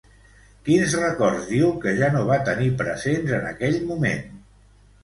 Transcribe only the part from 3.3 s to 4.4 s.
en aquell moment?